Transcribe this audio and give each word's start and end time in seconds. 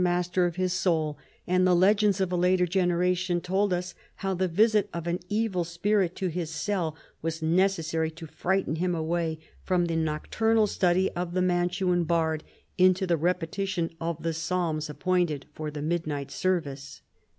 249 0.01 0.17
master 0.19 0.45
of 0.47 0.55
his 0.55 0.73
soul, 0.73 1.15
and 1.45 1.67
the 1.67 1.75
legends 1.75 2.19
of 2.19 2.31
a 2.31 2.35
later 2.35 2.65
genera 2.65 3.13
tion 3.13 3.39
told 3.39 3.71
how 4.15 4.33
the 4.33 4.47
visit 4.47 4.89
of 4.95 5.05
an 5.05 5.19
evil 5.29 5.63
spirit 5.63 6.15
to 6.15 6.27
his 6.27 6.49
cell 6.49 6.97
Avas 7.23 7.43
necessary 7.43 8.09
to 8.09 8.25
frighten 8.25 8.77
him 8.77 8.95
away 8.95 9.37
from 9.63 9.85
the 9.85 9.95
nocturnal 9.95 10.65
study 10.65 11.11
of 11.11 11.35
the 11.35 11.41
Mantuan 11.43 12.05
bard 12.07 12.43
into 12.79 13.05
the 13.05 13.15
repetition 13.15 13.91
of 14.01 14.23
the 14.23 14.33
Psalms 14.33 14.89
appointed 14.89 15.45
for 15.53 15.69
the 15.69 15.83
midnight 15.83 16.31
service. 16.31 17.03